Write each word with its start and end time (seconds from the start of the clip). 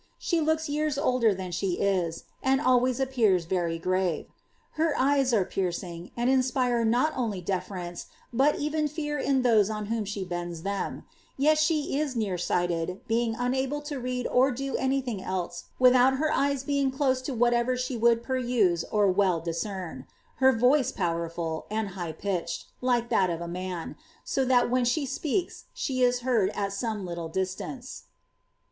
She 0.17 0.41
looks 0.41 0.67
years 0.67 0.97
older 0.97 1.31
than 1.31 1.51
she 1.51 1.73
is, 1.73 2.23
and 2.41 2.59
always 2.59 2.99
appears 2.99 3.45
very 3.45 3.77
grave. 3.77 4.25
Her 4.71 4.95
eyes 4.97 5.31
are 5.31 5.45
piercing, 5.45 6.09
and 6.17 6.27
inspire 6.27 6.83
not 6.83 7.13
only 7.15 7.39
deference, 7.39 8.07
but 8.33 8.55
even 8.57 8.87
fear 8.87 9.19
in 9.19 9.43
those 9.43 9.69
on 9.69 9.85
whom 9.93 10.03
she 10.05 10.25
bends 10.25 10.63
them; 10.63 11.03
yet 11.37 11.59
she 11.59 11.99
is 11.99 12.15
near 12.15 12.35
sighted, 12.39 13.07
being 13.07 13.35
unable 13.35 13.79
to 13.83 13.99
read 13.99 14.25
or 14.25 14.49
do 14.51 14.75
any 14.75 15.01
thing 15.01 15.21
else 15.21 15.65
without 15.77 16.17
her 16.17 16.31
eyes 16.33 16.63
being 16.63 16.89
close 16.89 17.21
to 17.21 17.35
whatever 17.35 17.77
she 17.77 17.95
would 17.95 18.23
peruse 18.23 18.83
or 18.85 19.05
well 19.07 19.39
discern; 19.39 20.07
her 20.37 20.51
voice 20.51 20.91
powerful, 20.91 21.67
and 21.69 21.89
high 21.89 22.11
pitched, 22.13 22.65
like 22.81 23.09
that 23.09 23.29
of 23.29 23.39
a 23.39 23.47
man, 23.47 23.95
so 24.23 24.43
that 24.45 24.67
when 24.67 24.83
she 24.83 25.05
speaks 25.05 25.65
she 25.75 26.01
is 26.01 26.21
heard 26.21 26.49
at 26.55 26.73
some 26.73 27.05
little 27.05 27.29
distance.' 27.29 28.05